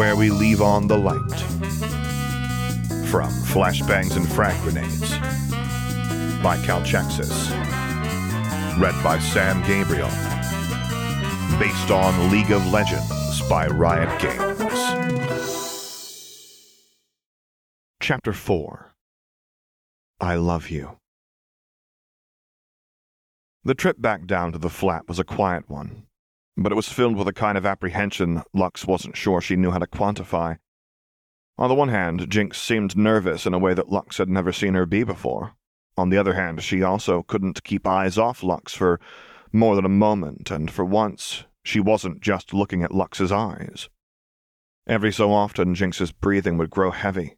[0.00, 1.40] where we leave on the light.
[3.10, 5.10] From Flashbangs and Frag Grenades
[6.42, 7.50] by Calchexxis.
[8.80, 10.08] Read by Sam Gabriel.
[11.58, 14.72] Based on League of Legends by Riot Games.
[18.00, 18.94] Chapter 4
[20.18, 20.96] I Love You.
[23.64, 26.06] The trip back down to the flat was a quiet one,
[26.56, 29.78] but it was filled with a kind of apprehension Lux wasn't sure she knew how
[29.78, 30.58] to quantify.
[31.58, 34.74] On the one hand, Jinx seemed nervous in a way that Lux had never seen
[34.74, 35.52] her be before.
[35.96, 38.98] On the other hand, she also couldn't keep eyes off Lux for
[39.52, 43.90] more than a moment, and for once, she wasn't just looking at Lux's eyes.
[44.86, 47.36] Every so often, Jinx's breathing would grow heavy.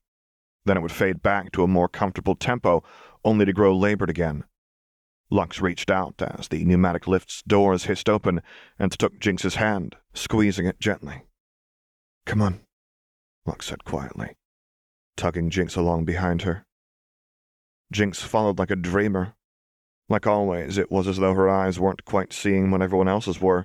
[0.64, 2.84] Then it would fade back to a more comfortable tempo,
[3.24, 4.44] only to grow labored again.
[5.32, 8.42] Lux reached out as the pneumatic lift's doors hissed open
[8.78, 11.22] and took Jinx's hand, squeezing it gently.
[12.26, 12.60] Come on,
[13.46, 14.36] Lux said quietly,
[15.16, 16.66] tugging Jinx along behind her.
[17.90, 19.32] Jinx followed like a dreamer.
[20.06, 23.64] Like always, it was as though her eyes weren't quite seeing what everyone else's were,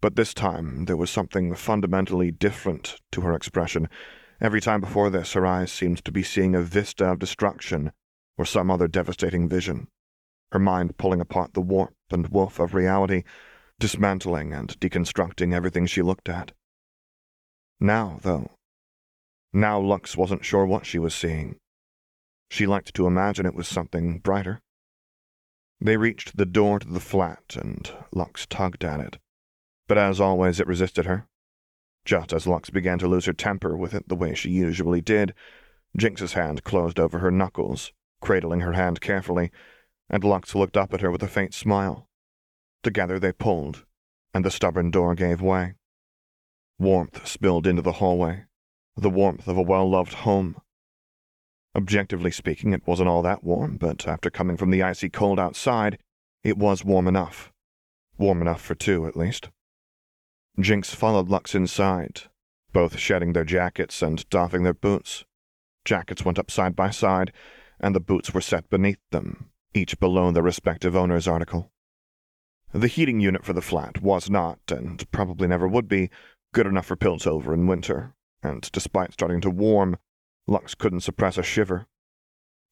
[0.00, 3.88] but this time there was something fundamentally different to her expression.
[4.40, 7.92] Every time before this, her eyes seemed to be seeing a vista of destruction
[8.36, 9.86] or some other devastating vision
[10.52, 13.24] her mind pulling apart the warp and woof of reality,
[13.78, 16.52] dismantling and deconstructing everything she looked at.
[17.78, 18.50] Now, though,
[19.52, 21.56] now Lux wasn't sure what she was seeing.
[22.50, 24.60] She liked to imagine it was something brighter.
[25.80, 29.18] They reached the door to the flat, and Lux tugged at it.
[29.88, 31.26] But as always, it resisted her.
[32.04, 35.34] Just as Lux began to lose her temper with it the way she usually did,
[35.96, 39.50] Jinx's hand closed over her knuckles, cradling her hand carefully,
[40.08, 42.08] and Lux looked up at her with a faint smile.
[42.82, 43.84] Together they pulled,
[44.32, 45.74] and the stubborn door gave way.
[46.78, 48.44] Warmth spilled into the hallway,
[48.96, 50.56] the warmth of a well loved home.
[51.74, 55.98] Objectively speaking, it wasn't all that warm, but after coming from the icy cold outside,
[56.42, 57.52] it was warm enough.
[58.18, 59.50] Warm enough for two, at least.
[60.58, 62.22] Jinx followed Lux inside,
[62.72, 65.24] both shedding their jackets and doffing their boots.
[65.84, 67.32] Jackets went up side by side,
[67.78, 71.70] and the boots were set beneath them, each below their respective owner's article.
[72.72, 76.10] The heating unit for the flat was not, and probably never would be,
[76.52, 79.98] good enough for Piltover in winter, and despite starting to warm,
[80.46, 81.86] Lux couldn't suppress a shiver.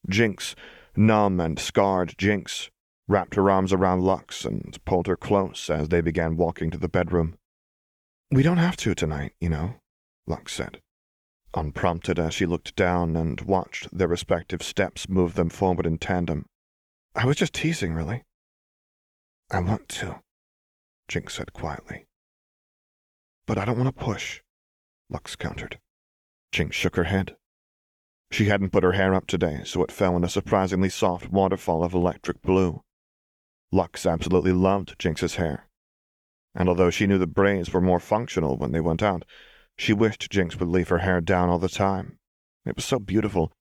[0.08, 0.54] Jinx,
[0.96, 2.70] numb and scarred Jinx,
[3.06, 6.88] wrapped her arms around Lux and pulled her close as they began walking to the
[6.88, 7.36] bedroom.
[8.30, 9.76] We don't have to tonight, you know,
[10.26, 10.80] Lux said,
[11.54, 16.46] unprompted as she looked down and watched their respective steps move them forward in tandem.
[17.16, 18.24] I was just teasing, really.
[19.50, 20.20] I want to,
[21.06, 22.06] Jinx said quietly.
[23.46, 24.40] But I don't want to push,
[25.08, 25.78] Lux countered.
[26.50, 27.36] Jinx shook her head.
[28.32, 31.84] She hadn't put her hair up today, so it fell in a surprisingly soft waterfall
[31.84, 32.82] of electric blue.
[33.70, 35.68] Lux absolutely loved Jinx's hair.
[36.54, 39.24] And although she knew the braids were more functional when they went out,
[39.76, 42.18] she wished Jinx would leave her hair down all the time.
[42.64, 43.52] It was so beautiful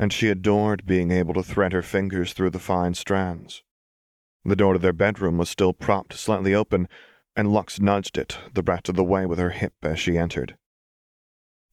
[0.00, 3.62] and she adored being able to thread her fingers through the fine strands.
[4.46, 6.88] The door to their bedroom was still propped slightly open,
[7.36, 10.56] and Lux nudged it the rest of the way with her hip as she entered.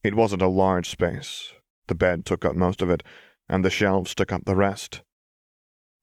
[0.04, 1.54] It wasn't a large space.
[1.86, 3.02] The bed took up most of it,
[3.48, 5.00] and the shelves took up the rest.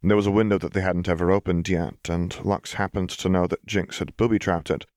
[0.02, 3.46] There was a window that they hadn't ever opened yet, and Lux happened to know
[3.46, 4.88] that Jinx had booby trapped it,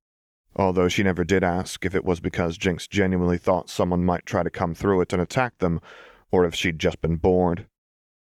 [0.56, 4.43] although she never did ask if it was because Jinx genuinely thought someone might try
[4.43, 5.83] to come through it and attack them,
[6.31, 7.66] or if she'd just been bored.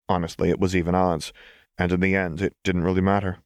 [0.08, 1.34] Honestly, it was even odds,
[1.78, 3.40] and in the end, it didn't really matter.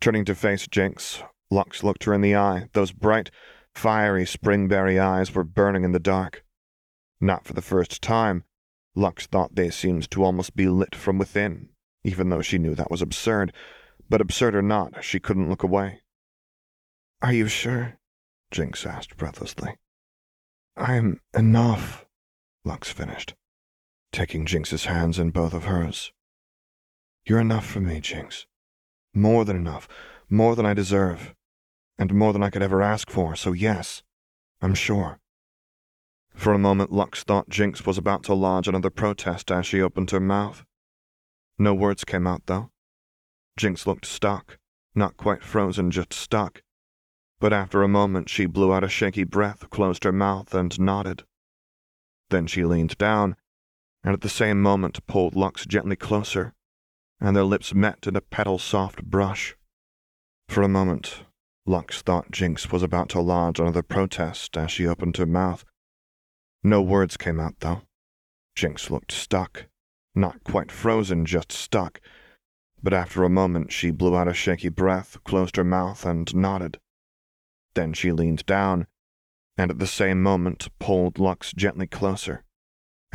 [0.00, 2.68] Turning to face Jinx, Lux looked her in the eye.
[2.72, 3.30] Those bright,
[3.74, 6.44] fiery springberry eyes were burning in the dark.
[7.20, 8.44] Not for the first time,
[8.94, 11.70] Lux thought they seemed to almost be lit from within,
[12.04, 13.52] even though she knew that was absurd.
[14.08, 16.00] But absurd or not, she couldn't look away.
[17.22, 17.98] Are you sure?
[18.50, 19.76] Jinx asked breathlessly.
[20.76, 22.06] I'm enough,
[22.64, 23.34] Lux finished
[24.12, 26.12] taking Jinx's hands in both of hers.
[27.26, 28.46] You're enough for me, Jinx.
[29.12, 29.88] More than enough,
[30.28, 31.34] more than I deserve,
[31.98, 34.02] and more than I could ever ask for, so yes,
[34.60, 35.18] I'm sure.
[36.34, 40.10] For a moment, Lux thought Jinx was about to lodge another protest as she opened
[40.10, 40.64] her mouth.
[41.58, 42.70] No words came out, though.
[43.56, 44.58] Jinx looked stuck,
[44.94, 46.62] not quite frozen, just stuck.
[47.40, 51.24] But after a moment, she blew out a shaky breath, closed her mouth, and nodded.
[52.28, 53.36] Then she leaned down
[54.06, 56.54] and at the same moment pulled Lux gently closer,
[57.20, 59.56] and their lips met in a petal soft brush.
[60.48, 61.24] For a moment,
[61.66, 65.64] Lux thought Jinx was about to lodge another protest as she opened her mouth,
[66.62, 67.82] No words came out, though.
[68.54, 69.66] Jinx looked stuck.
[70.14, 72.00] Not quite frozen, just stuck.
[72.80, 76.78] But after a moment, she blew out a shaky breath, closed her mouth, and nodded.
[77.74, 78.86] Then she leaned down,
[79.58, 82.44] and at the same moment pulled Lux gently closer,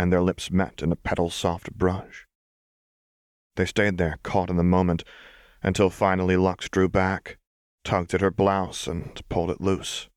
[0.01, 2.25] and their lips met in a petal soft brush.
[3.55, 5.03] They stayed there, caught in the moment,
[5.61, 7.37] until finally Lux drew back,
[7.83, 10.09] tugged at her blouse, and pulled it loose.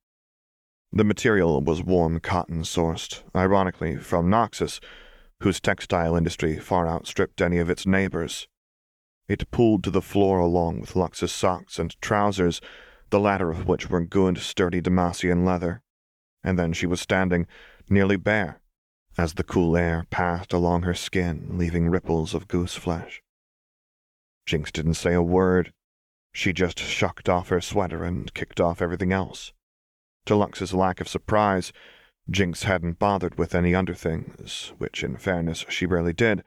[0.90, 4.80] The material was warm cotton sourced, ironically, from Noxus,
[5.40, 8.48] whose textile industry far outstripped any of its neighbors.
[9.28, 12.62] It pulled to the floor along with Lux's socks and trousers,
[13.10, 15.82] the latter of which were good, sturdy Demacian leather.
[16.42, 17.46] And then she was standing,
[17.90, 18.60] nearly bare,
[19.16, 23.22] as the cool air passed along her skin, leaving ripples of goose flesh.
[24.46, 25.72] Jinx didn't say a word.
[26.32, 29.52] She just shucked off her sweater and kicked off everything else.
[30.26, 31.72] To Lux's lack of surprise,
[32.28, 36.42] Jinx hadn't bothered with any underthings, which in fairness she rarely did,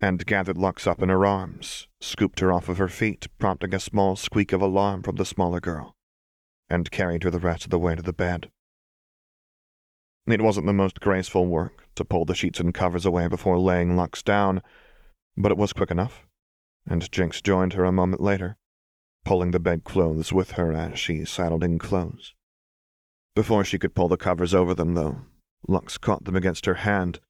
[0.00, 3.80] and gathered Lux up in her arms, scooped her off of her feet, prompting a
[3.80, 5.96] small squeak of alarm from the smaller girl,
[6.70, 8.50] and carried her the rest of the way to the bed.
[10.26, 13.94] It wasn't the most graceful work to pull the sheets and covers away before laying
[13.94, 14.62] Lux down,
[15.36, 16.26] but it was quick enough,
[16.88, 18.56] and Jinx joined her a moment later,
[19.22, 22.34] pulling the bedclothes with her as she saddled in clothes.
[23.36, 25.18] Before she could pull the covers over them, though,
[25.68, 27.20] Lux caught them against her hand,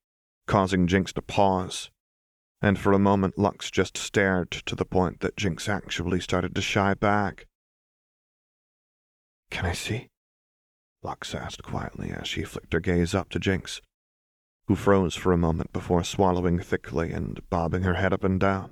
[0.46, 1.90] causing Jinx to pause.
[2.62, 6.62] And for a moment, Lux just stared to the point that Jinx actually started to
[6.62, 7.46] shy back.
[9.50, 10.10] Can I see?
[11.02, 13.80] Lux asked quietly as she flicked her gaze up to Jinx,
[14.70, 18.70] who froze for a moment before swallowing thickly and bobbing her head up and down.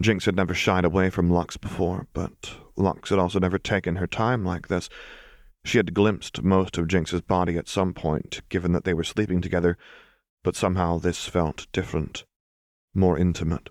[0.00, 4.06] Jinx had never shied away from Lux before, but Lux had also never taken her
[4.06, 4.88] time like this,
[5.64, 9.40] she had glimpsed most of Jinx's body at some point, given that they were sleeping
[9.40, 9.76] together,
[10.44, 12.24] but somehow this felt different,
[12.94, 13.70] more intimate.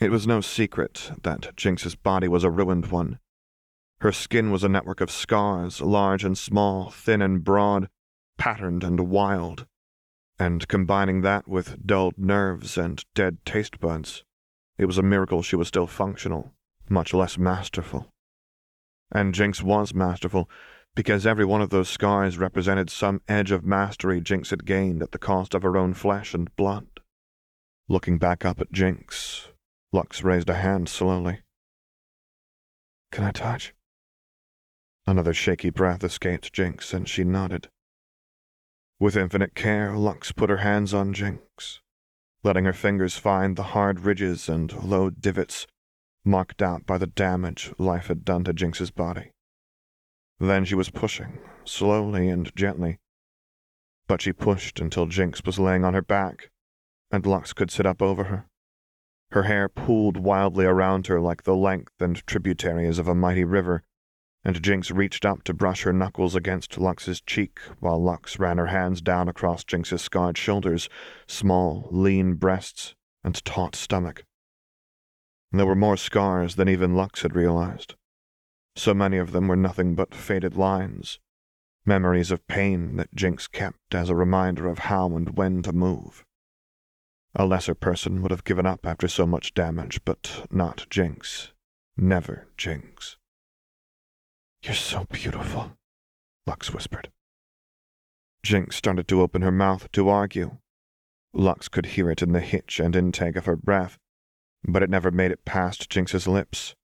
[0.00, 3.18] It was no secret that Jinx's body was a ruined one.
[4.02, 7.88] Her skin was a network of scars, large and small, thin and broad,
[8.38, 9.66] patterned and wild,
[10.38, 14.24] and combining that with dulled nerves and dead taste buds,
[14.78, 16.52] it was a miracle she was still functional,
[16.88, 18.08] much less masterful.
[19.10, 20.48] And Jinx was masterful,
[20.94, 25.12] because every one of those scars represented some edge of mastery Jinx had gained at
[25.12, 26.86] the cost of her own flesh and blood.
[27.88, 29.48] Looking back up at Jinx,
[29.92, 31.40] Lux raised a hand slowly.
[33.10, 33.74] Can I touch?
[35.06, 37.68] Another shaky breath escaped Jinx, and she nodded.
[39.02, 41.80] With infinite care, Lux put her hands on Jinx,
[42.44, 45.66] letting her fingers find the hard ridges and low divots
[46.24, 49.32] marked out by the damage life had done to Jinx's body.
[50.38, 53.00] Then she was pushing, slowly and gently.
[54.06, 56.52] But she pushed until Jinx was laying on her back,
[57.10, 58.46] and Lux could sit up over her.
[59.32, 63.82] Her hair pooled wildly around her like the length and tributaries of a mighty river,
[64.44, 68.66] and Jinx reached up to brush her knuckles against Lux's cheek while Lux ran her
[68.66, 70.88] hands down across Jinx's scarred shoulders,
[71.26, 74.24] small, lean breasts, and taut stomach.
[75.52, 77.94] There were more scars than even Lux had realized.
[78.74, 81.20] So many of them were nothing but faded lines,
[81.84, 86.24] memories of pain that Jinx kept as a reminder of how and when to move.
[87.34, 91.52] A lesser person would have given up after so much damage, but not Jinx.
[91.96, 93.16] Never Jinx.
[94.62, 95.76] You're so beautiful,
[96.46, 97.10] Lux whispered.
[98.44, 100.58] Jinx started to open her mouth to argue.
[101.32, 103.98] Lux could hear it in the hitch and intake of her breath,
[104.62, 106.76] but it never made it past Jinx's lips.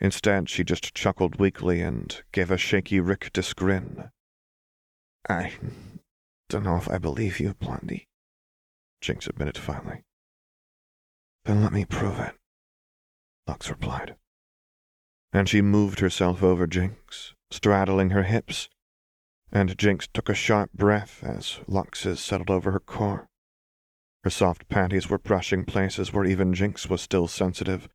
[0.00, 4.10] Instead, she just chuckled weakly and gave a shaky rictus grin.
[5.28, 5.52] I
[6.48, 8.08] don't know if I believe you, Blondie,
[9.02, 10.04] Jinx admitted finally.
[11.44, 12.34] Then let me prove it,
[13.46, 14.16] Lux replied.
[15.36, 18.70] And she moved herself over Jinx, straddling her hips,
[19.52, 23.28] and Jinx took a sharp breath as Lux's settled over her core.
[24.24, 27.86] Her soft panties were brushing places where even Jinx was still sensitive,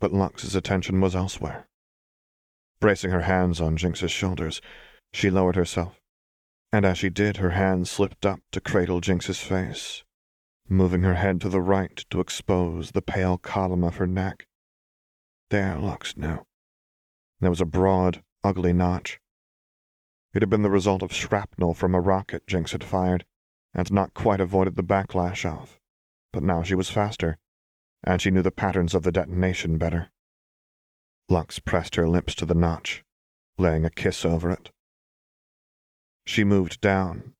[0.00, 1.68] but Lux's attention was elsewhere.
[2.80, 4.60] Bracing her hands on Jinx's shoulders,
[5.12, 6.00] she lowered herself,
[6.72, 10.02] and as she did, her hand slipped up to cradle Jinx's face,
[10.68, 14.48] moving her head to the right to expose the pale column of her neck.
[15.50, 16.44] There Lux knew.
[17.40, 19.20] There was a broad, ugly notch.
[20.32, 23.24] It had been the result of shrapnel from a rocket Jinx had fired,
[23.74, 25.78] and not quite avoided the backlash of.
[26.32, 27.38] But now she was faster,
[28.02, 30.10] and she knew the patterns of the detonation better.
[31.28, 33.04] Lux pressed her lips to the notch,
[33.58, 34.70] laying a kiss over it.
[36.24, 37.34] She moved down,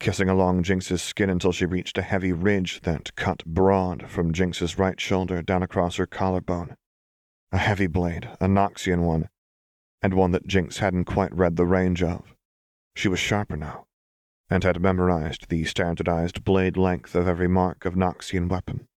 [0.00, 4.78] kissing along Jinx's skin until she reached a heavy ridge that cut broad from Jinx's
[4.78, 6.76] right shoulder down across her collarbone.
[7.52, 9.28] A heavy blade, a Noxian one,
[10.02, 12.34] and one that Jinx hadn't quite read the range of.
[12.94, 13.86] She was sharper now,
[14.50, 18.88] and had memorized the standardized blade length of every mark of Noxian weapon.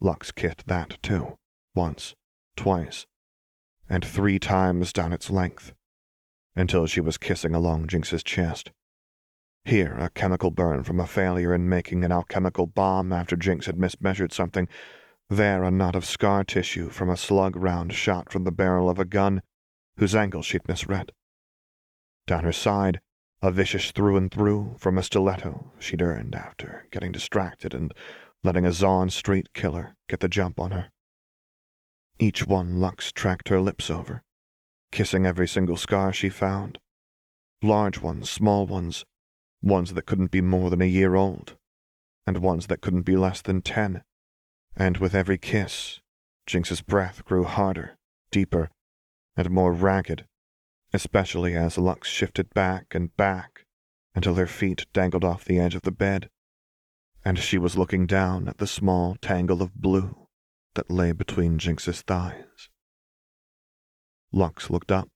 [0.00, 1.38] Lux kissed that, too,
[1.74, 2.14] once,
[2.56, 3.06] twice,
[3.88, 5.74] and three times down its length,
[6.56, 8.72] until she was kissing along Jinx's chest.
[9.64, 13.78] Here, a chemical burn from a failure in making an alchemical bomb after Jinx had
[13.78, 14.68] mismeasured something.
[15.32, 18.98] There, a knot of scar tissue from a slug round shot from the barrel of
[18.98, 19.40] a gun
[19.96, 21.10] whose angle she'd misread.
[22.26, 23.00] Down her side,
[23.40, 27.94] a vicious through and through from a stiletto she'd earned after getting distracted and
[28.44, 30.90] letting a Zaun street killer get the jump on her.
[32.18, 34.22] Each one Lux tracked her lips over,
[34.90, 36.78] kissing every single scar she found.
[37.62, 39.06] Large ones, small ones,
[39.62, 41.56] ones that couldn't be more than a year old,
[42.26, 44.02] and ones that couldn't be less than ten.
[44.76, 46.00] And with every kiss,
[46.46, 47.96] Jinx's breath grew harder,
[48.30, 48.70] deeper,
[49.36, 50.26] and more ragged,
[50.92, 53.64] especially as Lux shifted back and back
[54.14, 56.28] until her feet dangled off the edge of the bed,
[57.24, 60.26] and she was looking down at the small tangle of blue
[60.74, 62.68] that lay between Jinx's thighs.
[64.32, 65.08] Lux looked up,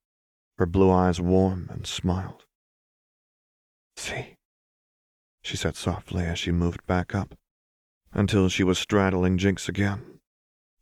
[0.58, 2.44] her blue eyes warm, and smiled.
[3.96, 4.36] See,
[5.42, 7.34] she said softly as she moved back up,
[8.12, 10.20] until she was straddling Jinx again,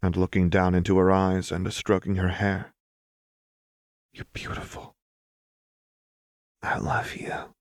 [0.02, 2.74] and looking down into her eyes and stroking her hair.
[4.12, 4.94] You're beautiful.
[6.62, 7.54] I love you.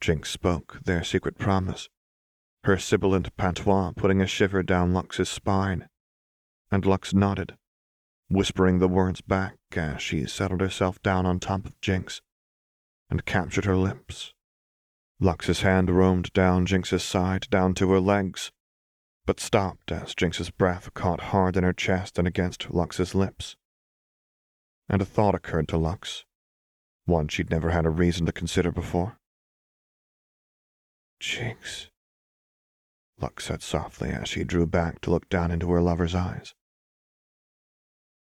[0.00, 1.88] Jinx spoke their secret promise,
[2.64, 5.88] her sibilant patois putting a shiver down Lux's spine,
[6.70, 7.56] and Lux nodded,
[8.28, 12.20] whispering the words back as she settled herself down on top of Jinx
[13.10, 14.34] and captured her lips
[15.20, 18.50] Lux's hand roamed down Jinx's side, down to her legs,
[19.26, 23.56] but stopped as Jinx's breath caught hard in her chest and against Lux's lips.
[24.88, 26.24] And a thought occurred to Lux,
[27.06, 29.18] one she'd never had a reason to consider before.
[31.20, 31.88] Jinx,
[33.18, 36.54] Lux said softly as she drew back to look down into her lover's eyes.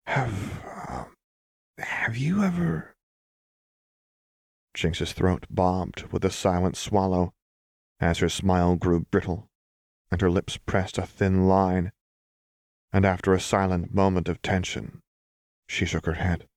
[0.05, 1.05] Have, uh,
[1.79, 2.95] have you ever
[4.74, 7.33] Jinx's throat bobbed with a silent swallow
[8.00, 9.50] as her smile grew brittle
[10.13, 11.91] and her lips pressed a thin line,
[12.91, 15.01] and after a silent moment of tension,
[15.67, 16.48] she shook her head.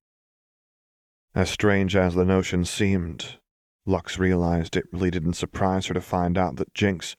[1.35, 3.39] As strange as the notion seemed,
[3.87, 7.17] Lux realized it really didn't surprise her to find out that Jinx,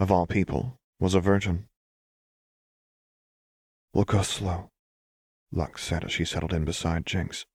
[0.00, 1.68] of all people, was a virgin.
[3.94, 4.72] We'll go slow,
[5.52, 7.46] Lux said as she settled in beside Jinx.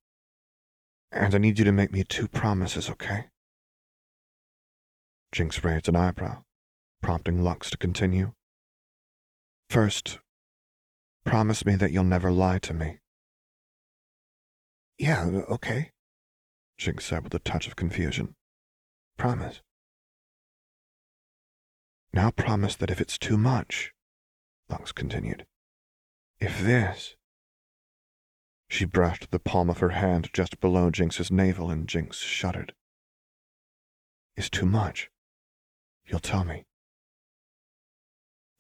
[1.11, 3.25] And I need you to make me two promises, okay?
[5.33, 6.43] Jinx raised an eyebrow,
[7.01, 8.33] prompting Lux to continue.
[9.69, 10.19] First,
[11.25, 12.99] promise me that you'll never lie to me.
[14.97, 15.91] Yeah, okay,
[16.77, 18.35] Jinx said with a touch of confusion.
[19.17, 19.61] Promise.
[22.13, 23.93] Now promise that if it's too much,
[24.69, 25.45] Lux continued,
[26.39, 27.15] if this,
[28.67, 32.73] she brushed the palm of her hand just below Jinx's navel, and Jinx shuddered.
[34.35, 35.09] Is too much.
[36.05, 36.65] You'll tell me.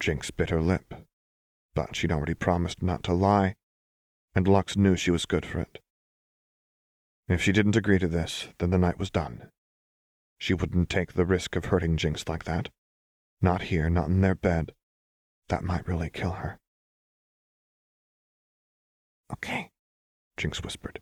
[0.01, 0.95] Jinx bit her lip,
[1.75, 3.55] but she'd already promised not to lie,
[4.33, 5.79] and Lux knew she was good for it.
[7.29, 9.51] If she didn't agree to this, then the night was done.
[10.39, 12.69] She wouldn't take the risk of hurting Jinx like that.
[13.43, 14.73] Not here, not in their bed.
[15.49, 16.57] That might really kill her.
[19.31, 19.69] Okay,
[20.35, 20.99] Jinx whispered.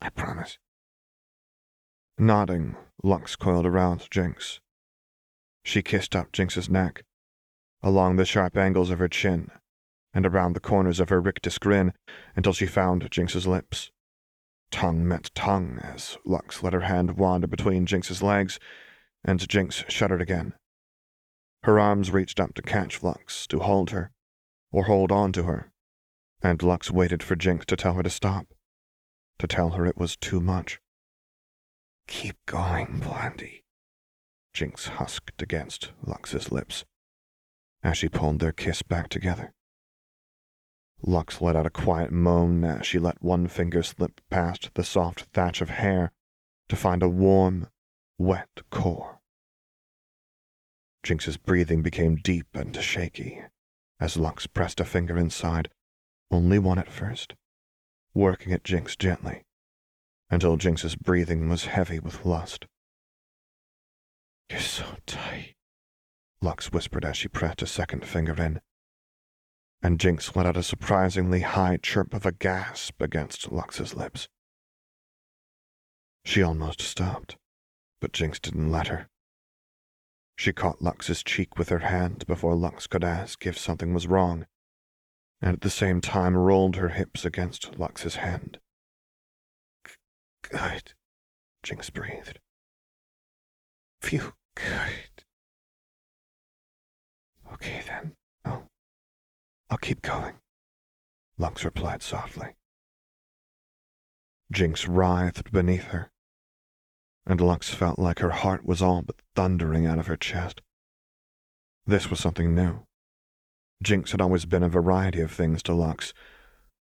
[0.00, 0.58] I promise.
[2.16, 4.60] Nodding, Lux coiled around Jinx.
[5.64, 7.04] She kissed up Jinx's neck,
[7.84, 9.50] along the sharp angles of her chin,
[10.14, 11.92] and around the corners of her rictus grin
[12.34, 13.90] until she found Jinx's lips.
[14.70, 18.58] Tongue met tongue as Lux let her hand wander between Jinx's legs,
[19.22, 20.54] and Jinx shuddered again.
[21.64, 24.10] Her arms reached up to catch Lux, to hold her,
[24.72, 25.70] or hold on to her,
[26.42, 28.46] and Lux waited for Jinx to tell her to stop,
[29.38, 30.80] to tell her it was too much.
[32.06, 33.62] Keep going, Blondie,
[34.54, 36.86] Jinx husked against Lux's lips
[37.84, 39.52] as she pulled their kiss back together.
[41.02, 45.26] Lux let out a quiet moan as she let one finger slip past the soft
[45.32, 46.10] thatch of hair
[46.68, 47.68] to find a warm,
[48.18, 49.20] wet core.
[51.02, 53.42] Jinx's breathing became deep and shaky
[54.00, 55.68] as Lux pressed a finger inside
[56.30, 57.34] only one at first,
[58.14, 59.44] working at Jinx gently,
[60.30, 62.66] until Jinx's breathing was heavy with lust.
[64.50, 65.53] You're so tight,
[66.44, 68.60] Lux whispered as she pressed a second finger in.
[69.82, 74.28] And Jinx let out a surprisingly high chirp of a gasp against Lux's lips.
[76.26, 77.36] She almost stopped,
[78.00, 79.08] but Jinx didn't let her.
[80.36, 84.46] She caught Lux's cheek with her hand before Lux could ask if something was wrong,
[85.40, 88.58] and at the same time rolled her hips against Lux's hand.
[90.42, 90.92] Good,
[91.62, 92.38] Jinx breathed.
[94.02, 95.14] Phew, good.
[97.52, 98.66] Okay then, I'll,
[99.74, 100.34] I'll keep going,
[101.36, 102.54] Lux replied softly.
[104.52, 106.12] Jinx writhed beneath her,
[107.26, 110.60] and Lux felt like her heart was all but thundering out of her chest.
[111.88, 112.86] This was something new.
[113.82, 116.14] Jinx had always been a variety of things to Lux,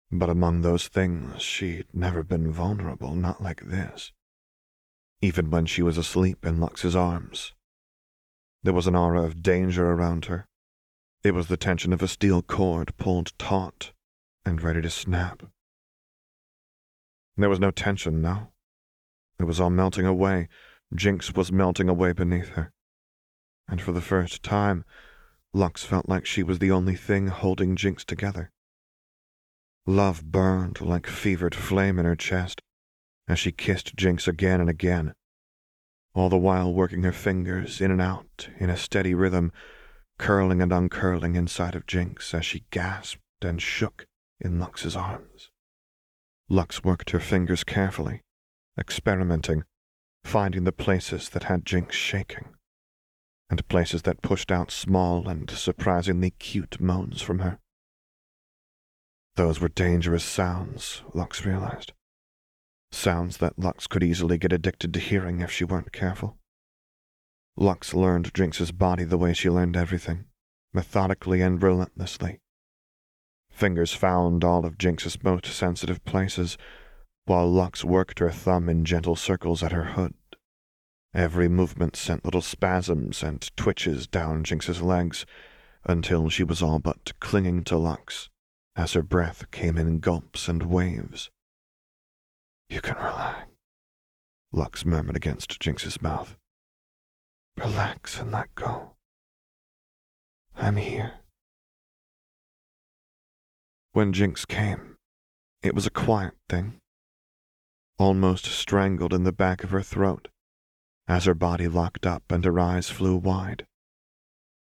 [0.10, 4.14] but among those things she'd never been vulnerable, not like this.
[5.22, 7.52] Even when she was asleep in Lux's arms.
[8.64, 10.48] There was an aura of danger around her.
[11.24, 13.92] It was the tension of a steel cord pulled taut
[14.46, 15.44] and ready to snap.
[17.36, 18.52] There was no tension now.
[19.40, 20.50] It was all melting away.
[20.96, 22.72] Jinx was melting away beneath her.
[23.68, 24.86] And for the first time,
[25.54, 28.52] Lux felt like she was the only thing holding Jinx together.
[29.86, 32.62] Love burned like fevered flame in her chest
[33.28, 35.14] as she kissed Jinx again and again,
[36.14, 39.52] all the while working her fingers in and out in a steady rhythm,
[40.18, 44.06] curling and uncurling inside of Jinx as she gasped and shook
[44.40, 45.50] in Lux's arms.
[46.50, 48.24] Lux worked her fingers carefully,
[48.80, 49.64] experimenting,
[50.24, 52.56] finding the places that had Jinx shaking,
[53.50, 57.60] and places that pushed out small and surprisingly cute moans from her.
[59.36, 61.94] Those were dangerous sounds, Lux realized.
[62.92, 66.38] Sounds that Lux could easily get addicted to hearing if she weren't careful.
[67.60, 70.26] Lux learned Jinx's body the way she learned everything,
[70.74, 72.40] methodically and relentlessly.
[73.50, 76.56] Fingers found all of Jinx's most sensitive places,
[77.26, 80.14] while Lux worked her thumb in gentle circles at her hood.
[81.16, 85.26] Every movement sent little spasms and twitches down Jinx's legs
[85.84, 88.30] until she was all but clinging to Lux
[88.76, 91.32] as her breath came in gulps and waves.
[92.70, 93.48] You can relax,
[94.52, 96.38] Lux murmured against Jinx's mouth.
[97.58, 98.94] Relax and let go.
[100.56, 101.14] I'm here.
[103.94, 104.98] When Jinx came,
[105.64, 106.76] it was a quiet thing,
[107.98, 110.28] almost strangled in the back of her throat,
[111.08, 113.66] as her body locked up and her eyes flew wide.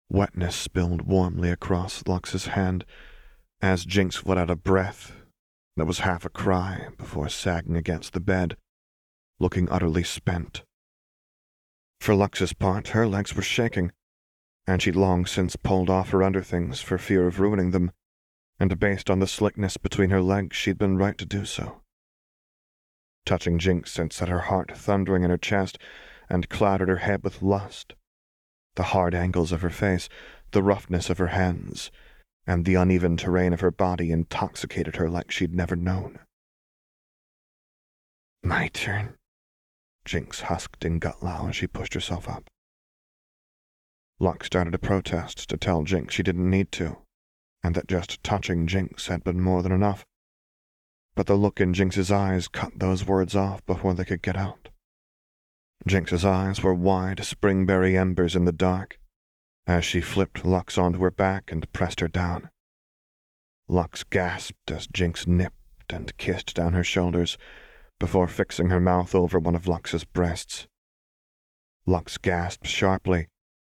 [0.09, 2.85] Wetness spilled warmly across Lux's hand
[3.61, 5.13] as Jinx let out a breath
[5.77, 8.57] that was half a cry before sagging against the bed,
[9.41, 10.63] looking utterly spent.
[12.07, 13.91] For Lux's part, her legs were shaking,
[14.65, 17.91] and she'd long since pulled off her underthings for fear of ruining them
[18.61, 21.83] and based on the slickness between her legs, she'd been right to do so.
[23.25, 25.79] Touching Jinx sent set her heart thundering in her chest
[26.29, 27.97] and clouded her head with lust.
[28.77, 30.09] The hard angles of her face,
[30.53, 31.91] the roughness of her hands,
[32.47, 36.21] and the uneven terrain of her body intoxicated her like she'd never known.
[38.45, 39.16] My turn,
[40.07, 42.49] Jinx husked in gutlow as she pushed herself up.
[44.19, 46.99] Lux started a protest to tell Jinx she didn't need to,
[47.63, 50.07] and that just touching Jinx had been more than enough.
[51.15, 54.71] But the look in Jinx's eyes cut those words off before they could get out.
[55.87, 58.99] Jinx's eyes were wide springberry embers in the dark
[59.67, 62.49] as she flipped Lux onto her back and pressed her down.
[63.69, 67.37] Lux gasped as Jinx nipped and kissed down her shoulders
[67.99, 70.67] before fixing her mouth over one of Lux's breasts.
[71.87, 73.29] Lux gasped sharply,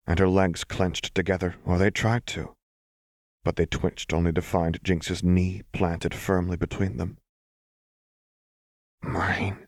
[0.05, 2.55] and her legs clenched together, or they tried to
[3.43, 7.17] but they twitched only to find Jinx's knee planted firmly between them.
[9.01, 9.67] Mine,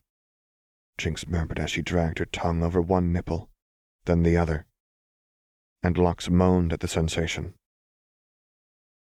[0.97, 3.49] Jinx murmured as she dragged her tongue over one nipple,
[4.05, 4.65] then the other,
[5.83, 7.53] and Lux moaned at the sensation.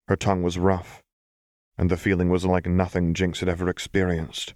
[0.08, 1.02] Her tongue was rough,
[1.76, 4.54] and the feeling was like nothing Jinx had ever experienced.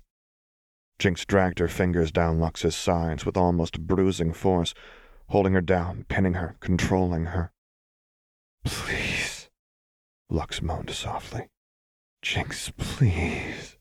[1.00, 4.74] Jinx dragged her fingers down Lux's sides with almost bruising force,
[5.30, 7.52] holding her down, pinning her, controlling her.
[8.64, 9.48] Please.
[10.28, 11.48] Lux moaned softly.
[12.20, 13.78] Jinx, please.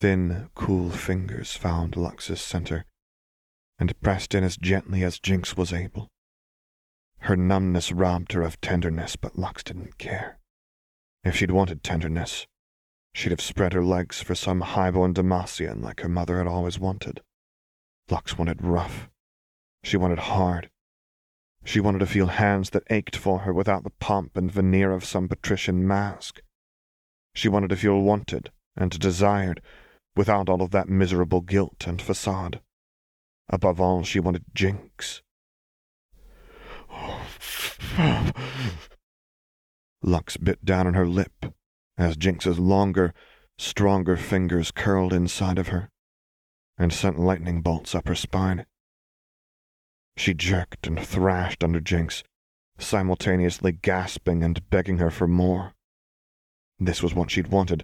[0.00, 2.84] Thin, cool fingers found Lux's center
[3.76, 6.06] and pressed in as gently as Jinx was able.
[7.22, 10.38] Her numbness robbed her of tenderness, but Lux didn't care.
[11.24, 12.46] If she'd wanted tenderness,
[13.12, 17.20] she'd have spread her legs for some highborn Demacian like her mother had always wanted.
[18.10, 19.08] Lux wanted rough,
[19.82, 20.70] She wanted hard.
[21.64, 25.04] She wanted to feel hands that ached for her without the pomp and veneer of
[25.04, 26.40] some patrician mask.
[27.34, 29.60] She wanted to feel wanted and desired
[30.16, 32.60] without all of that miserable guilt and facade.
[33.50, 35.22] Above all, she wanted Jinx.
[36.90, 37.26] Oh,
[40.02, 41.54] Lux bit down on her lip
[41.98, 43.12] as Jinx's longer,
[43.58, 45.90] stronger fingers curled inside of her
[46.78, 48.64] and sent lightning bolts up her spine.
[50.16, 52.22] She jerked and thrashed under Jinx,
[52.78, 55.74] simultaneously gasping and begging her for more.
[56.78, 57.82] This was what she'd wanted,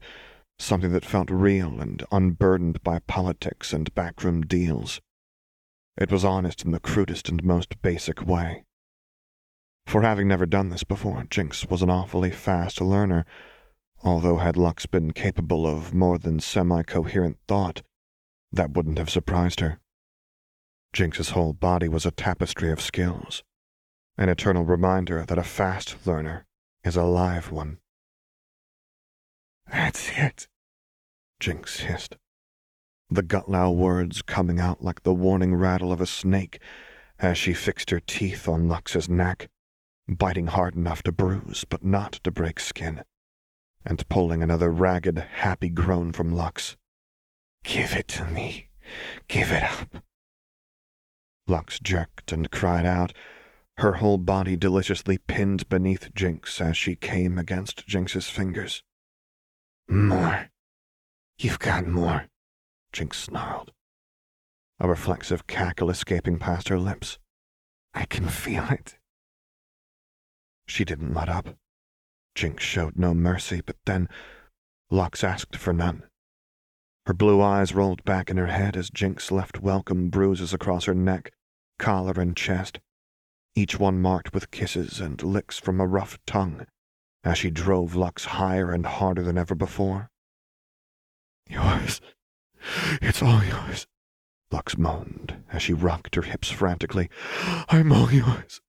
[0.59, 5.01] something that felt real and unburdened by politics and backroom deals.
[5.97, 8.65] It was honest in the crudest and most basic way.
[9.87, 13.27] For having never done this before, Jinx was an awfully fast learner,
[14.05, 17.83] although had Lux been capable of more than semi-coherent thought,
[18.53, 19.81] that wouldn't have surprised her.
[20.93, 23.43] Jinx's whole body was a tapestry of skills,
[24.17, 26.45] an eternal reminder that a fast learner
[26.85, 27.79] is a live one.
[29.73, 30.47] That's it,
[31.41, 32.17] Jinx hissed,
[33.09, 36.61] the gutlow words coming out like the warning rattle of a snake
[37.19, 39.49] as she fixed her teeth on Lux's neck
[40.07, 43.03] biting hard enough to bruise but not to break skin,
[43.85, 46.77] and pulling another ragged, happy groan from Lux.
[47.65, 48.69] Give it to me.
[49.29, 50.03] Give it up.
[51.47, 53.13] Lux jerked and cried out,
[53.79, 58.83] her whole body deliciously pinned beneath Jinx as she came against Jinx's fingers.
[59.89, 60.51] More.
[61.39, 62.29] You've got more,
[62.93, 63.73] Jinx snarled,
[64.79, 67.19] a reflexive cackle escaping past her lips.
[67.93, 68.97] I can feel it.
[70.67, 71.57] She didn't let up.
[72.35, 74.09] Jinx showed no mercy, but then
[74.91, 76.05] Lux asked for none.
[77.07, 80.95] Her blue eyes rolled back in her head as Jinx left welcome bruises across her
[80.95, 81.33] neck,
[81.79, 82.81] collar, and chest,
[83.55, 86.67] each one marked with kisses and licks from a rough tongue
[87.23, 90.11] as she drove Lux higher and harder than ever before.
[91.49, 92.01] Yours.
[93.03, 93.87] It's all yours,
[94.51, 97.11] Lux moaned as she rocked her hips frantically.
[97.69, 98.61] I'm all yours.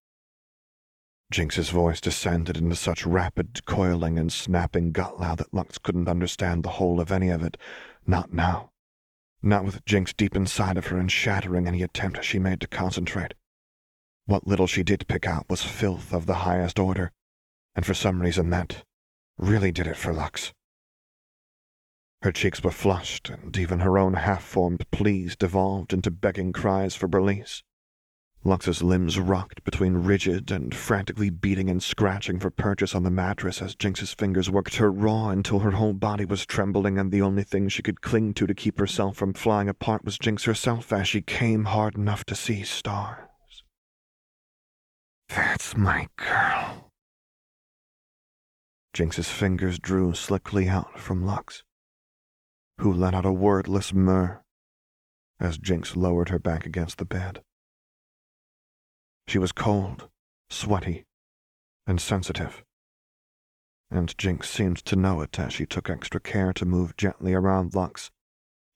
[1.31, 6.71] Jinx's voice descended into such rapid coiling and snapping gutlow that Lux couldn't understand the
[6.71, 7.57] whole of any of it.
[8.05, 8.71] Not now.
[9.41, 13.33] Not with Jinx deep inside of her and shattering any attempt she made to concentrate.
[14.25, 17.11] What little she did pick out was filth of the highest order,
[17.75, 18.83] and for some reason that
[19.37, 20.53] really did it for Lux.
[22.21, 27.07] Her cheeks were flushed, and even her own half-formed pleas devolved into begging cries for
[27.07, 27.61] release.
[28.47, 33.59] Lux's limbs rocked between rigid and frantically beating and scratching for purchase on the mattress
[33.59, 37.41] as Jinx's fingers worked her raw until her whole body was trembling and the only
[37.41, 41.07] thing she could cling to to keep herself from flying apart was Jinx herself as
[41.07, 43.63] she came hard enough to see stars.
[45.29, 46.91] That's my girl.
[48.93, 51.63] Jinx's fingers drew slickly out from Lux,
[52.79, 54.43] who let out a wordless murr
[55.39, 57.41] as Jinx lowered her back against the bed.
[59.27, 60.09] She was cold,
[60.49, 61.05] sweaty,
[61.87, 62.63] and sensitive.
[63.89, 67.75] And Jinx seemed to know it as she took extra care to move gently around
[67.75, 68.11] Lux,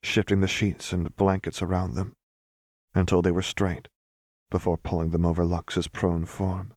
[0.02, 2.14] shifting the sheets and blankets around them
[2.94, 3.88] until they were straight
[4.50, 6.74] before pulling them over Lux's prone form.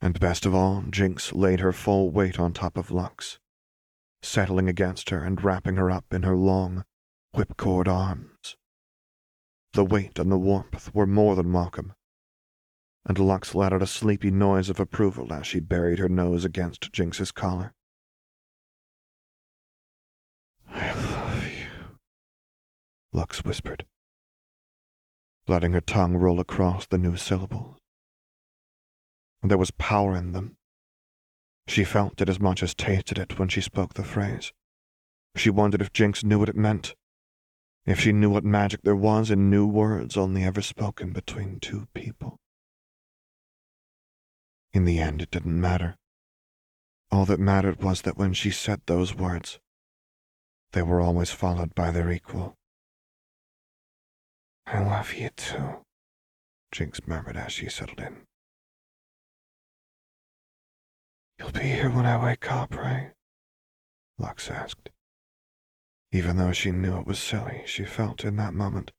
[0.00, 3.38] And best of all, Jinx laid her full weight on top of Lux,
[4.22, 6.84] settling against her and wrapping her up in her long,
[7.34, 8.56] whipcord arms.
[9.74, 11.92] The weight and the warmth were more than welcome,
[13.04, 16.92] and Lux let out a sleepy noise of approval as she buried her nose against
[16.92, 17.74] Jinx's collar.
[20.68, 21.98] I love you,
[23.12, 23.84] Lux whispered,
[25.48, 27.76] letting her tongue roll across the new syllables.
[29.42, 30.56] There was power in them.
[31.66, 34.52] She felt it as much as tasted it when she spoke the phrase.
[35.34, 36.94] She wondered if Jinx knew what it meant,
[37.84, 41.88] if she knew what magic there was in new words only ever spoken between two
[41.94, 42.38] people.
[44.72, 45.96] In the end, it didn't matter.
[47.10, 49.58] All that mattered was that when she said those words,
[50.72, 52.56] they were always followed by their equal.
[54.66, 55.84] I love you too,
[56.70, 58.22] Jinx murmured as she settled in.
[61.38, 63.12] You'll be here when I wake up, right?
[64.18, 64.88] Lux asked.
[66.12, 68.92] Even though she knew it was silly, she felt in that moment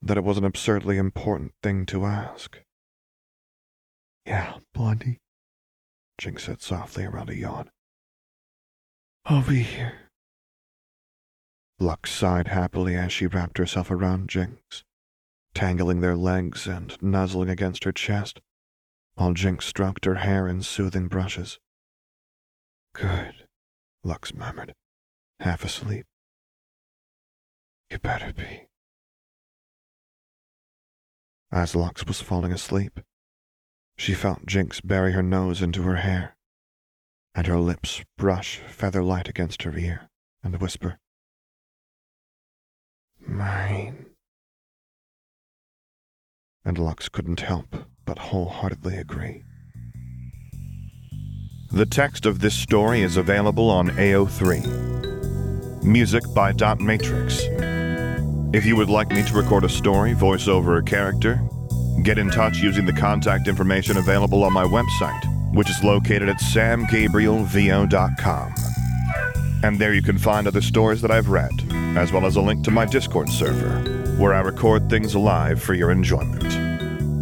[0.00, 2.60] that it was an absurdly important thing to ask.
[4.26, 5.20] Yeah, Blondie,
[6.18, 7.70] Jinx said softly around a yawn.
[9.24, 10.10] I'll be here.
[11.78, 14.82] Lux sighed happily as she wrapped herself around Jinx,
[15.54, 18.40] tangling their legs and nuzzling against her chest,
[19.14, 21.60] while Jinx stroked her hair in soothing brushes.
[22.94, 23.46] Good,
[24.02, 24.74] Lux murmured,
[25.38, 26.06] half asleep.
[27.90, 28.66] You better be.
[31.52, 33.00] As Lux was falling asleep,
[33.96, 36.36] she felt Jinx bury her nose into her hair,
[37.34, 40.08] and her lips brush feather light against her ear
[40.42, 40.98] and whisper,
[43.26, 44.06] Mine.
[46.64, 49.42] And Lux couldn't help but wholeheartedly agree.
[51.72, 55.82] The text of this story is available on AO3.
[55.82, 57.42] Music by Dot Matrix.
[58.52, 61.40] If you would like me to record a story, voice over a character,
[62.02, 66.36] get in touch using the contact information available on my website, which is located at
[66.36, 68.54] samgabrielvo.com.
[69.62, 71.50] And there you can find other stories that I've read,
[71.96, 73.80] as well as a link to my Discord server,
[74.18, 76.44] where I record things live for your enjoyment.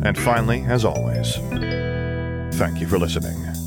[0.04, 1.37] And finally, as always,
[2.58, 3.63] thank you for listening.